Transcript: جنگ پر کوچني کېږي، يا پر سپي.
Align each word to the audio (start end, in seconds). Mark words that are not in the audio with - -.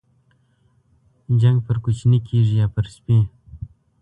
جنگ 1.41 1.57
پر 1.65 1.77
کوچني 1.83 2.19
کېږي، 2.27 2.55
يا 2.61 2.67
پر 2.75 2.85
سپي. 2.95 3.19